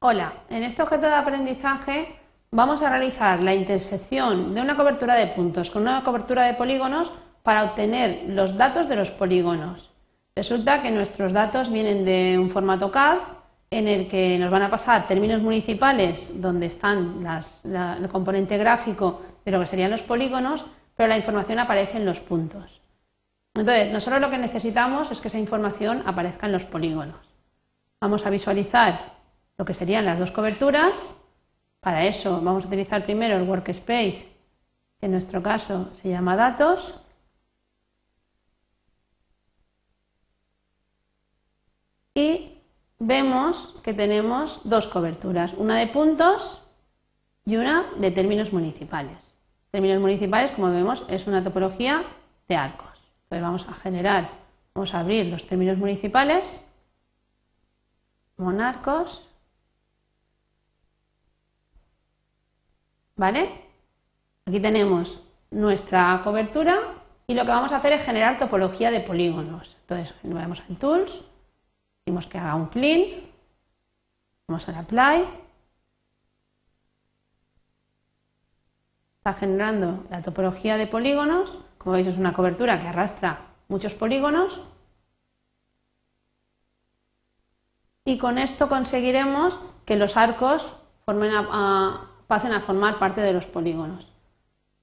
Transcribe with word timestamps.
Hola, 0.00 0.32
en 0.48 0.62
este 0.62 0.80
objeto 0.80 1.08
de 1.08 1.14
aprendizaje 1.14 2.14
vamos 2.52 2.82
a 2.82 2.88
realizar 2.88 3.40
la 3.40 3.52
intersección 3.52 4.54
de 4.54 4.60
una 4.60 4.76
cobertura 4.76 5.16
de 5.16 5.26
puntos 5.26 5.72
con 5.72 5.82
una 5.82 6.04
cobertura 6.04 6.44
de 6.44 6.54
polígonos 6.54 7.10
para 7.42 7.64
obtener 7.64 8.26
los 8.28 8.56
datos 8.56 8.88
de 8.88 8.94
los 8.94 9.10
polígonos. 9.10 9.90
Resulta 10.36 10.82
que 10.82 10.92
nuestros 10.92 11.32
datos 11.32 11.72
vienen 11.72 12.04
de 12.04 12.38
un 12.38 12.48
formato 12.48 12.92
CAD 12.92 13.18
en 13.70 13.88
el 13.88 14.08
que 14.08 14.38
nos 14.38 14.52
van 14.52 14.62
a 14.62 14.70
pasar 14.70 15.08
términos 15.08 15.42
municipales 15.42 16.40
donde 16.40 16.66
están 16.66 17.26
el 17.64 18.08
componente 18.08 18.56
gráfico 18.56 19.20
de 19.44 19.50
lo 19.50 19.58
que 19.58 19.66
serían 19.66 19.90
los 19.90 20.02
polígonos, 20.02 20.64
pero 20.94 21.08
la 21.08 21.18
información 21.18 21.58
aparece 21.58 21.98
en 21.98 22.06
los 22.06 22.20
puntos. 22.20 22.80
Entonces, 23.52 23.92
nosotros 23.92 24.20
lo 24.20 24.30
que 24.30 24.38
necesitamos 24.38 25.10
es 25.10 25.20
que 25.20 25.26
esa 25.26 25.40
información 25.40 26.04
aparezca 26.06 26.46
en 26.46 26.52
los 26.52 26.64
polígonos. 26.64 27.18
Vamos 28.00 28.24
a 28.24 28.30
visualizar 28.30 29.17
lo 29.58 29.64
que 29.64 29.74
serían 29.74 30.06
las 30.06 30.18
dos 30.18 30.30
coberturas. 30.30 31.14
Para 31.80 32.06
eso 32.06 32.40
vamos 32.40 32.64
a 32.64 32.68
utilizar 32.68 33.04
primero 33.04 33.36
el 33.36 33.48
workspace, 33.48 34.28
que 34.98 35.06
en 35.06 35.12
nuestro 35.12 35.42
caso 35.42 35.92
se 35.92 36.08
llama 36.08 36.36
datos. 36.36 37.00
Y 42.14 42.58
vemos 42.98 43.76
que 43.82 43.94
tenemos 43.94 44.60
dos 44.64 44.86
coberturas, 44.86 45.54
una 45.54 45.76
de 45.76 45.88
puntos 45.88 46.62
y 47.44 47.56
una 47.56 47.84
de 47.98 48.10
términos 48.10 48.52
municipales. 48.52 49.18
Términos 49.70 50.00
municipales, 50.00 50.50
como 50.52 50.70
vemos, 50.70 51.04
es 51.08 51.26
una 51.26 51.44
topología 51.44 52.02
de 52.48 52.56
arcos. 52.56 52.98
Entonces 53.24 53.42
vamos 53.42 53.68
a 53.68 53.74
generar, 53.74 54.28
vamos 54.74 54.94
a 54.94 55.00
abrir 55.00 55.26
los 55.26 55.46
términos 55.46 55.78
municipales, 55.78 56.64
monarcos, 58.36 59.27
¿Vale? 63.18 63.50
Aquí 64.46 64.60
tenemos 64.60 65.20
nuestra 65.50 66.20
cobertura 66.22 66.78
y 67.26 67.34
lo 67.34 67.42
que 67.42 67.48
vamos 67.48 67.72
a 67.72 67.76
hacer 67.78 67.92
es 67.92 68.04
generar 68.04 68.38
topología 68.38 68.92
de 68.92 69.00
polígonos. 69.00 69.76
Entonces, 69.80 70.14
vamos 70.22 70.60
al 70.60 70.76
Tools, 70.76 71.24
decimos 71.98 72.28
que 72.28 72.38
haga 72.38 72.54
un 72.54 72.66
clean, 72.66 73.24
vamos 74.46 74.68
al 74.68 74.76
Apply, 74.76 75.24
está 79.16 79.34
generando 79.34 80.04
la 80.10 80.22
topología 80.22 80.76
de 80.76 80.86
polígonos, 80.86 81.58
como 81.76 81.94
veis 81.94 82.06
es 82.06 82.16
una 82.16 82.32
cobertura 82.32 82.80
que 82.80 82.86
arrastra 82.86 83.40
muchos 83.66 83.94
polígonos 83.94 84.62
y 88.04 88.16
con 88.16 88.38
esto 88.38 88.68
conseguiremos 88.68 89.58
que 89.84 89.96
los 89.96 90.16
arcos 90.16 90.70
formen 91.04 91.32
a 91.34 92.07
pasen 92.28 92.52
a 92.52 92.60
formar 92.60 92.98
parte 93.00 93.20
de 93.22 93.32
los 93.32 93.46
polígonos. 93.46 94.06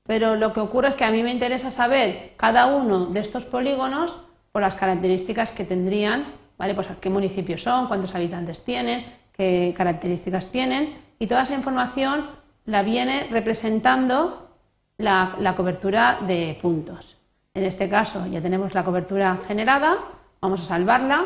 Pero 0.03 0.35
lo 0.35 0.51
que 0.51 0.59
ocurre 0.59 0.89
es 0.89 0.95
que 0.95 1.05
a 1.05 1.11
mí 1.11 1.23
me 1.23 1.31
interesa 1.31 1.71
saber 1.71 2.33
cada 2.35 2.65
uno 2.65 3.05
de 3.05 3.21
estos 3.21 3.45
polígonos 3.45 4.19
por 4.51 4.61
las 4.61 4.75
características 4.75 5.51
que 5.51 5.63
tendrían, 5.63 6.33
¿vale? 6.57 6.75
Pues 6.75 6.87
qué 6.99 7.09
municipios 7.09 7.63
son, 7.63 7.87
cuántos 7.87 8.13
habitantes 8.13 8.63
tienen, 8.65 9.05
qué 9.31 9.73
características 9.77 10.51
tienen, 10.51 10.97
y 11.19 11.27
toda 11.27 11.43
esa 11.43 11.53
información 11.53 12.29
la 12.65 12.83
viene 12.83 13.27
representando 13.31 14.49
la, 14.97 15.35
la 15.39 15.55
cobertura 15.55 16.19
de 16.21 16.57
puntos. 16.61 17.17
En 17.53 17.63
este 17.63 17.89
caso 17.89 18.25
ya 18.27 18.41
tenemos 18.41 18.73
la 18.73 18.83
cobertura 18.83 19.37
generada, 19.47 19.97
vamos 20.41 20.61
a 20.61 20.65
salvarla. 20.65 21.25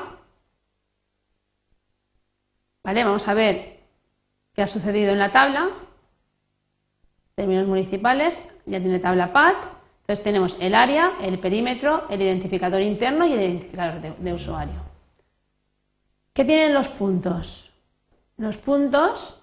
¿Vale? 2.83 3.03
Vamos 3.03 3.27
a 3.27 3.33
ver 3.33 3.79
qué 4.53 4.63
ha 4.63 4.67
sucedido 4.67 5.11
en 5.11 5.19
la 5.19 5.31
tabla 5.31 5.69
términos 7.39 7.67
municipales, 7.67 8.37
ya 8.65 8.81
tiene 8.81 8.99
tabla 8.99 9.31
PAT, 9.31 9.55
entonces 10.01 10.23
tenemos 10.25 10.57
el 10.59 10.75
área, 10.75 11.13
el 11.21 11.39
perímetro, 11.39 12.05
el 12.09 12.21
identificador 12.21 12.81
interno 12.81 13.25
y 13.25 13.31
el 13.31 13.39
identificador 13.39 14.01
de, 14.17 14.33
usuario. 14.33 14.75
¿Qué 16.33 16.43
tienen 16.43 16.73
los 16.73 16.89
puntos? 16.89 17.71
Los 18.35 18.57
puntos 18.57 19.39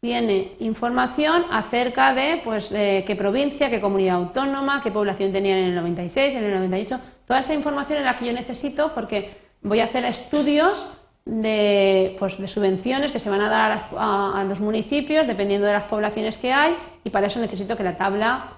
tiene 0.00 0.52
información 0.60 1.44
acerca 1.50 2.14
de 2.14 2.40
pues, 2.42 2.68
qué 2.68 3.14
provincia, 3.18 3.68
qué 3.68 3.82
comunidad 3.82 4.16
autónoma, 4.16 4.80
qué 4.82 4.90
población 4.90 5.30
tenían 5.30 5.58
en 5.58 5.64
el 5.66 5.74
96, 5.74 6.36
en 6.36 6.44
el 6.44 6.54
98. 6.54 7.00
Toda 7.26 7.40
esta 7.40 7.52
información 7.52 7.98
es 7.98 8.04
la 8.06 8.16
que 8.16 8.24
yo 8.24 8.32
necesito 8.32 8.94
porque 8.94 9.36
voy 9.60 9.80
a 9.80 9.84
hacer 9.84 10.06
estudios 10.06 10.86
de, 11.28 12.16
pues, 12.18 12.38
de 12.38 12.48
subvenciones 12.48 13.12
que 13.12 13.20
se 13.20 13.28
van 13.28 13.42
a 13.42 13.50
dar 13.50 13.88
a, 13.96 14.44
los 14.44 14.60
municipios 14.60 15.26
dependiendo 15.26 15.66
de 15.66 15.74
las 15.74 15.84
poblaciones 15.84 16.38
que 16.38 16.52
hay 16.52 16.74
y 17.04 17.10
para 17.10 17.26
eso 17.26 17.38
necesito 17.38 17.76
que 17.76 17.84
la 17.84 17.96
tabla 17.96 18.54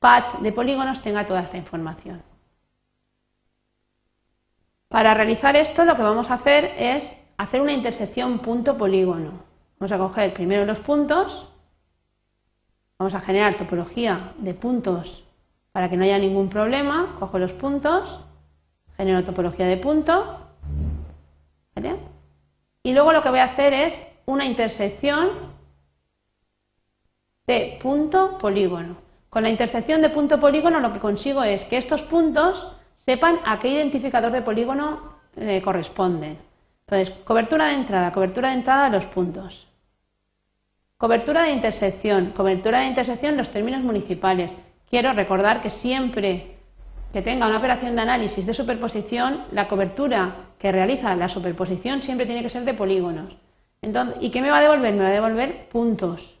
PAT 0.00 0.38
de 0.40 0.50
polígonos 0.50 1.02
tenga 1.02 1.26
toda 1.26 1.40
esta 1.40 1.58
información. 1.58 2.22
Para 4.88 5.12
realizar 5.12 5.56
esto 5.56 5.84
lo 5.84 5.94
que 5.94 6.02
vamos 6.02 6.30
a 6.30 6.34
hacer 6.34 6.72
es 6.78 7.20
hacer 7.36 7.60
una 7.60 7.72
intersección 7.72 8.38
punto-polígono. 8.38 9.32
Vamos 9.78 9.92
a 9.92 9.98
coger 9.98 10.32
primero 10.32 10.64
los 10.64 10.78
puntos, 10.78 11.50
vamos 12.98 13.12
a 13.12 13.20
generar 13.20 13.58
topología 13.58 14.32
de 14.38 14.54
puntos 14.54 15.24
para 15.72 15.90
que 15.90 15.98
no 15.98 16.04
haya 16.04 16.18
ningún 16.18 16.48
problema, 16.48 17.14
cojo 17.18 17.38
los 17.38 17.52
puntos, 17.52 18.20
genero 18.96 19.22
topología 19.22 19.66
de 19.66 19.76
punto 19.76 20.45
y 22.86 22.92
luego 22.92 23.12
lo 23.12 23.20
que 23.20 23.30
voy 23.30 23.40
a 23.40 23.46
hacer 23.46 23.74
es 23.74 24.00
una 24.26 24.44
intersección 24.44 25.30
de 27.44 27.80
punto 27.82 28.38
polígono. 28.38 28.96
Con 29.28 29.42
la 29.42 29.50
intersección 29.50 30.02
de 30.02 30.08
punto 30.08 30.38
polígono 30.38 30.78
lo 30.78 30.92
que 30.92 31.00
consigo 31.00 31.42
es 31.42 31.64
que 31.64 31.78
estos 31.78 32.02
puntos 32.02 32.76
sepan 32.94 33.40
a 33.44 33.58
qué 33.58 33.70
identificador 33.70 34.30
de 34.30 34.40
polígono 34.40 35.16
eh, 35.34 35.60
corresponden. 35.64 36.38
Entonces, 36.86 37.12
cobertura 37.24 37.66
de 37.66 37.74
entrada, 37.74 38.12
cobertura 38.12 38.50
de 38.50 38.54
entrada 38.54 38.84
de 38.84 38.96
los 38.98 39.06
puntos. 39.06 39.66
Cobertura 40.96 41.42
de 41.42 41.50
intersección, 41.50 42.26
cobertura 42.36 42.78
de 42.78 42.86
intersección 42.86 43.36
los 43.36 43.50
términos 43.50 43.80
municipales. 43.80 44.52
Quiero 44.88 45.12
recordar 45.12 45.60
que 45.60 45.70
siempre 45.70 46.55
que 47.16 47.22
tenga 47.22 47.46
una 47.46 47.56
operación 47.56 47.96
de 47.96 48.02
análisis 48.02 48.44
de 48.44 48.52
superposición, 48.52 49.44
la 49.50 49.68
cobertura 49.68 50.34
que 50.58 50.70
realiza 50.70 51.14
la 51.14 51.30
superposición 51.30 52.02
siempre 52.02 52.26
tiene 52.26 52.42
que 52.42 52.50
ser 52.50 52.64
de 52.66 52.74
polígonos. 52.74 53.34
Entonces, 53.80 54.18
¿Y 54.20 54.30
qué 54.30 54.42
me 54.42 54.50
va 54.50 54.58
a 54.58 54.60
devolver? 54.60 54.92
Me 54.92 55.02
va 55.02 55.08
a 55.08 55.12
devolver 55.12 55.66
puntos. 55.70 56.38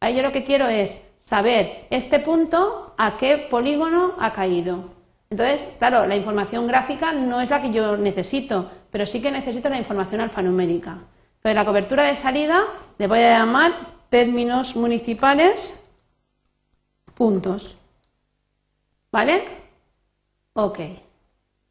Ahí 0.00 0.14
yo 0.14 0.20
lo 0.20 0.32
que 0.32 0.44
quiero 0.44 0.68
es 0.68 1.00
saber 1.18 1.86
este 1.88 2.18
punto 2.18 2.92
a 2.98 3.16
qué 3.16 3.48
polígono 3.50 4.12
ha 4.18 4.34
caído. 4.34 4.90
Entonces, 5.30 5.62
claro, 5.78 6.06
la 6.06 6.16
información 6.16 6.66
gráfica 6.66 7.12
no 7.12 7.40
es 7.40 7.48
la 7.48 7.62
que 7.62 7.72
yo 7.72 7.96
necesito, 7.96 8.70
pero 8.90 9.06
sí 9.06 9.22
que 9.22 9.30
necesito 9.30 9.70
la 9.70 9.78
información 9.78 10.20
alfanumérica. 10.20 10.98
Entonces, 11.36 11.54
la 11.54 11.64
cobertura 11.64 12.02
de 12.02 12.16
salida 12.16 12.64
le 12.98 13.06
voy 13.06 13.20
a 13.20 13.38
llamar 13.38 13.72
términos 14.10 14.76
municipales 14.76 15.74
puntos. 17.14 17.78
¿Vale? 19.10 19.64
Ok. 20.56 20.78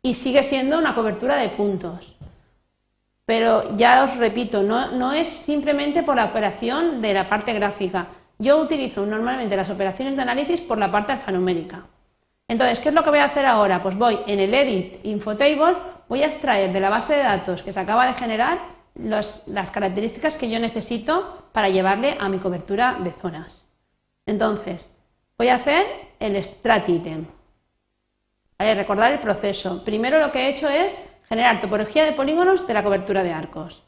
Y 0.04 0.14
sigue 0.14 0.44
siendo 0.44 0.78
una 0.78 0.94
cobertura 0.94 1.38
de 1.38 1.50
puntos. 1.50 2.16
Pero 3.26 3.76
ya 3.76 4.04
os 4.04 4.16
repito, 4.18 4.62
no, 4.62 5.12
es 5.12 5.28
simplemente 5.28 6.04
por 6.04 6.16
la 6.16 6.26
operación 6.26 7.02
de 7.02 7.16
la 7.16 7.28
parte 7.28 7.52
gráfica. 7.54 8.06
Yo 8.38 8.62
utilizo 8.62 9.04
normalmente 9.04 9.58
las 9.58 9.72
operaciones 9.72 10.16
de 10.16 10.22
análisis 10.22 10.62
por 10.62 10.78
la 10.78 10.92
parte 10.92 11.14
alfanumérica. 11.14 11.88
Entonces, 12.48 12.80
¿qué 12.80 12.90
es 12.90 12.96
lo 12.96 13.04
que 13.04 13.10
voy 13.10 13.18
a 13.18 13.26
hacer 13.26 13.48
ahora? 13.48 13.82
Pues 13.82 13.98
voy 13.98 14.20
en 14.28 14.40
el 14.40 14.54
Edit 14.54 15.04
Infotable, 15.04 15.78
voy 16.08 16.22
a 16.22 16.28
extraer 16.28 16.72
de 16.72 16.80
la 16.80 16.90
base 16.90 17.16
de 17.16 17.24
datos 17.24 17.64
que 17.64 17.74
se 17.74 17.80
acaba 17.80 18.06
de 18.06 18.14
generar 18.14 18.60
las 18.94 19.72
características 19.74 20.38
que 20.38 20.52
yo 20.52 20.60
necesito 20.60 21.48
para 21.54 21.70
llevarle 21.70 22.18
a 22.20 22.30
mi 22.30 22.38
cobertura 22.38 23.00
de 23.04 23.10
zonas. 23.10 23.68
Entonces, 24.28 24.88
voy 25.40 25.48
a 25.48 25.56
hacer 25.56 25.88
el 26.20 26.42
Strat 26.44 26.88
Item. 26.88 27.26
Recordar 28.58 29.12
el 29.12 29.20
proceso. 29.20 29.84
Primero 29.84 30.20
lo 30.20 30.32
que 30.32 30.40
he 30.40 30.50
hecho 30.50 30.70
es 30.70 30.98
generar 31.28 31.60
topología 31.60 32.06
de 32.06 32.14
polígonos 32.14 32.66
de 32.68 32.74
la 32.74 32.84
cobertura 32.84 33.24
de 33.24 33.34
arcos. 33.34 33.84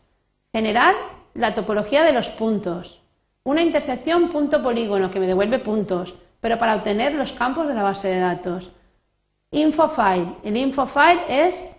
Generar 0.51 0.95
la 1.33 1.53
topología 1.53 2.03
de 2.03 2.13
los 2.13 2.29
puntos. 2.29 3.01
Una 3.43 3.61
intersección 3.61 4.29
punto-polígono 4.29 5.09
que 5.09 5.19
me 5.19 5.27
devuelve 5.27 5.59
puntos, 5.59 6.15
pero 6.41 6.57
para 6.57 6.75
obtener 6.75 7.13
los 7.13 7.31
campos 7.31 7.67
de 7.67 7.73
la 7.73 7.83
base 7.83 8.09
de 8.09 8.19
datos. 8.19 8.71
Infofile. 9.51 10.35
El 10.43 10.57
infofile 10.57 11.21
es 11.29 11.73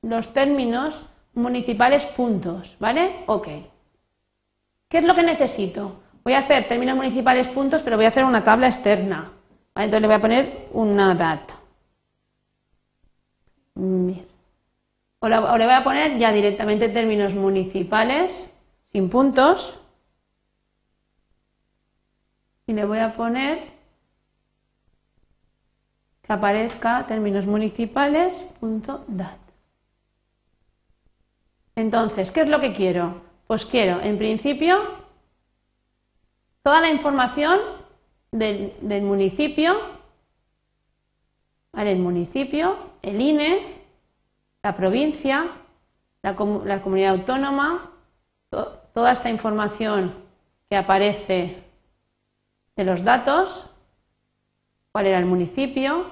los 0.00 0.32
términos 0.32 1.04
municipales 1.34 2.04
puntos, 2.06 2.76
¿vale? 2.78 3.24
Ok. 3.26 3.48
¿Qué 4.88 4.98
es 4.98 5.04
lo 5.04 5.14
que 5.14 5.22
necesito? 5.22 6.00
Voy 6.24 6.32
a 6.32 6.38
hacer 6.38 6.66
términos 6.68 6.96
municipales 6.96 7.48
puntos, 7.48 7.82
pero 7.82 7.96
voy 7.96 8.06
a 8.06 8.08
hacer 8.08 8.24
una 8.24 8.42
tabla 8.42 8.68
externa. 8.68 9.30
Entonces 9.74 10.00
le 10.00 10.06
voy 10.06 10.16
a 10.16 10.20
poner 10.20 10.68
una 10.72 11.14
data. 11.14 11.59
O 15.20 15.28
le 15.28 15.38
voy 15.38 15.74
a 15.74 15.84
poner 15.84 16.18
ya 16.18 16.32
directamente 16.32 16.88
términos 16.88 17.34
municipales, 17.34 18.50
sin 18.92 19.08
puntos 19.08 19.78
y 22.66 22.72
le 22.72 22.84
voy 22.84 22.98
a 22.98 23.14
poner 23.14 23.58
que 26.22 26.32
aparezca 26.32 27.04
términos 27.06 27.44
municipales.dat. 27.46 29.38
Entonces, 31.74 32.30
¿qué 32.30 32.42
es 32.42 32.48
lo 32.48 32.60
que 32.60 32.72
quiero? 32.72 33.22
Pues 33.46 33.66
quiero, 33.66 34.00
en 34.00 34.18
principio, 34.18 34.78
toda 36.62 36.80
la 36.80 36.90
información 36.90 37.58
del, 38.30 39.02
municipio, 39.02 39.76
el 41.72 41.98
municipio, 41.98 42.76
el 43.02 43.20
INE, 43.20 43.79
la 44.62 44.76
provincia, 44.76 45.46
la, 46.22 46.34
comunidad 46.34 47.12
autónoma, 47.12 47.90
toda 48.50 49.12
esta 49.12 49.30
información 49.30 50.14
que 50.68 50.76
aparece 50.76 51.64
de 52.76 52.84
los 52.84 53.02
datos, 53.02 53.66
cuál 54.92 55.06
era 55.06 55.18
el 55.18 55.26
municipio, 55.26 56.06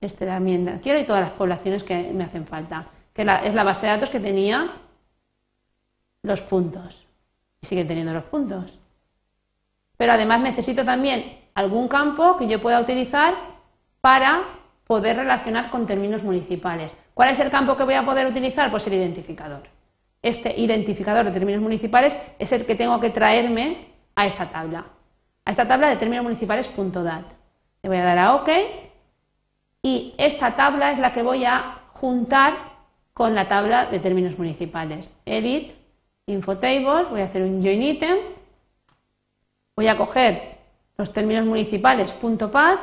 este 0.00 0.26
también 0.26 0.80
quiero 0.82 0.98
y 0.98 1.04
todas 1.04 1.22
las 1.22 1.32
poblaciones 1.32 1.82
que 1.82 2.12
me 2.12 2.24
hacen 2.24 2.46
falta, 2.46 2.86
que 3.12 3.22
es 3.22 3.54
la 3.54 3.64
base 3.64 3.86
de 3.86 3.92
datos 3.92 4.10
que 4.10 4.20
tenía 4.20 4.70
los 6.22 6.40
puntos 6.40 7.06
y 7.60 7.66
sigue 7.66 7.84
teniendo 7.84 8.12
los 8.12 8.24
puntos. 8.24 8.78
Pero 9.96 10.12
además 10.12 10.40
necesito 10.40 10.84
también 10.84 11.40
algún 11.54 11.88
campo 11.88 12.36
que 12.36 12.48
yo 12.48 12.60
pueda 12.60 12.80
utilizar 12.80 13.34
para 14.00 14.42
poder 14.86 15.16
relacionar 15.16 15.70
con 15.70 15.86
términos 15.86 16.22
municipales. 16.22 16.92
¿Cuál 17.14 17.30
es 17.30 17.40
el 17.40 17.50
campo 17.50 17.76
que 17.76 17.84
voy 17.84 17.94
a 17.94 18.04
poder 18.04 18.26
utilizar? 18.26 18.70
Pues 18.70 18.86
el 18.86 18.94
identificador. 18.94 19.62
Este 20.22 20.58
identificador 20.58 21.24
de 21.24 21.32
términos 21.32 21.60
municipales 21.60 22.18
es 22.38 22.52
el 22.52 22.64
que 22.64 22.74
tengo 22.74 23.00
que 23.00 23.10
traerme 23.10 23.88
a 24.14 24.26
esta 24.26 24.46
tabla. 24.46 24.86
A 25.44 25.50
esta 25.50 25.66
tabla 25.66 25.88
de 25.88 25.96
términos 25.96 26.24
municipales.dat. 26.24 27.24
Le 27.82 27.88
voy 27.88 27.98
a 27.98 28.04
dar 28.04 28.18
a 28.18 28.34
OK 28.36 28.48
y 29.82 30.14
esta 30.18 30.56
tabla 30.56 30.92
es 30.92 30.98
la 30.98 31.12
que 31.12 31.22
voy 31.22 31.44
a 31.44 31.78
juntar 31.94 32.54
con 33.12 33.34
la 33.34 33.48
tabla 33.48 33.86
de 33.86 33.98
términos 33.98 34.38
municipales. 34.38 35.12
Edit, 35.24 35.72
Infotable, 36.28 37.04
voy 37.08 37.20
a 37.20 37.26
hacer 37.26 37.42
un 37.42 37.62
join 37.62 37.82
item 37.82 38.16
Voy 39.76 39.86
a 39.86 39.96
coger 39.96 40.58
los 40.96 41.12
términos 41.12 41.44
municipales 41.44 42.12
.pat, 42.12 42.80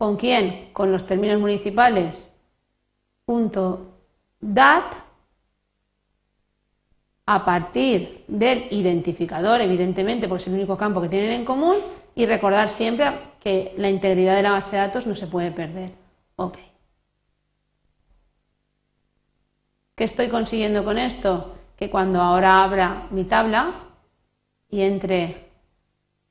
¿con 0.00 0.16
quién? 0.16 0.70
Con 0.72 0.90
los 0.90 1.06
términos 1.06 1.38
municipales 1.38 2.26
.dat, 4.40 4.94
a 7.26 7.44
partir 7.44 8.24
del 8.26 8.66
identificador, 8.70 9.60
evidentemente, 9.60 10.26
porque 10.26 10.40
es 10.40 10.48
el 10.48 10.54
único 10.54 10.78
campo 10.78 11.02
que 11.02 11.10
tienen 11.10 11.32
en 11.32 11.44
común, 11.44 11.76
y 12.14 12.24
recordar 12.24 12.70
siempre 12.70 13.12
que 13.40 13.74
la 13.76 13.90
integridad 13.90 14.36
de 14.36 14.42
la 14.42 14.52
base 14.52 14.76
de 14.76 14.82
datos 14.82 15.06
no 15.06 15.14
se 15.14 15.26
puede 15.26 15.50
perder. 15.50 15.90
Ok. 16.36 16.56
¿Qué 19.94 20.04
estoy 20.04 20.30
consiguiendo 20.30 20.82
con 20.82 20.96
esto? 20.96 21.56
Que 21.76 21.90
cuando 21.90 22.22
ahora 22.22 22.64
abra 22.64 23.06
mi 23.10 23.24
tabla 23.24 23.74
y 24.70 24.80
entre 24.80 25.50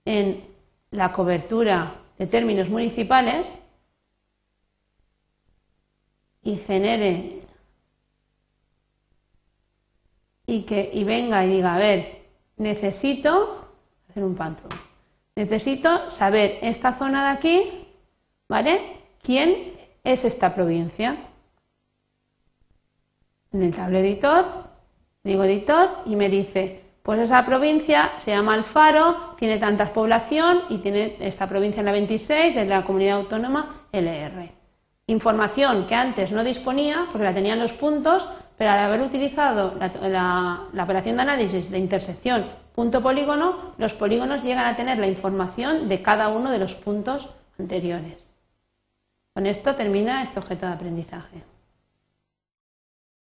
en 0.05 0.43
la 0.89 1.13
cobertura 1.13 1.99
de 2.19 2.27
términos 2.27 2.69
municipales 2.69 3.59
y 6.43 6.57
genere 6.57 7.41
y 10.45 10.63
que 10.63 10.89
y 10.93 11.03
venga 11.05 11.45
y 11.45 11.49
diga, 11.49 11.75
a 11.75 11.79
ver, 11.79 12.25
necesito 12.57 13.69
hacer 14.09 14.23
un 14.23 14.35
panto. 14.35 14.67
Necesito 15.35 16.09
saber 16.09 16.59
esta 16.61 16.93
zona 16.93 17.23
de 17.23 17.37
aquí, 17.37 17.87
¿vale? 18.49 18.97
¿Quién 19.21 19.79
es 20.03 20.25
esta 20.25 20.53
provincia? 20.53 21.15
En 23.53 23.63
el 23.63 23.73
tablo 23.73 23.99
editor, 23.99 24.45
digo 25.23 25.45
editor 25.45 26.03
y 26.05 26.17
me 26.17 26.27
dice 26.27 26.88
pues 27.09 27.21
esa 27.21 27.43
provincia 27.43 28.11
se 28.19 28.29
llama 28.29 28.53
Alfaro, 28.53 29.33
tiene 29.35 29.57
tanta 29.57 29.91
población 29.91 30.61
y 30.69 30.77
tiene 30.77 31.15
esta 31.21 31.49
provincia 31.49 31.79
en 31.79 31.87
la 31.87 31.91
26 31.91 32.53
de 32.53 32.65
la 32.65 32.83
comunidad 32.83 33.17
autónoma 33.17 33.87
LR. 33.91 34.51
Información 35.07 35.87
que 35.87 35.95
antes 35.95 36.31
no 36.31 36.43
disponía 36.43 37.07
porque 37.11 37.23
la 37.23 37.33
tenían 37.33 37.57
los 37.57 37.73
puntos, 37.73 38.29
pero 38.59 38.69
al 38.69 38.77
haber 38.77 39.01
utilizado 39.01 39.73
la, 39.79 40.67
la 40.71 40.83
operación 40.83 41.15
de 41.15 41.21
análisis 41.23 41.71
de 41.71 41.79
intersección 41.79 42.45
punto 42.75 43.01
polígono, 43.01 43.73
los 43.79 43.93
polígonos 43.93 44.43
llegan 44.43 44.67
a 44.67 44.75
tener 44.75 44.99
la 44.99 45.07
información 45.07 45.89
de 45.89 46.03
cada 46.03 46.27
uno 46.27 46.51
de 46.51 46.59
los 46.59 46.75
puntos 46.75 47.27
anteriores. 47.57 48.19
Con 49.33 49.47
esto 49.47 49.73
termina 49.73 50.21
este 50.21 50.37
objeto 50.37 50.67
de 50.67 50.73
aprendizaje. 50.73 51.48